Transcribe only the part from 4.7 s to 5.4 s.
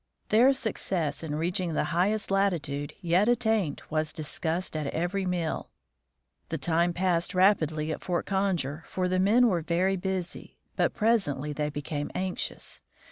at every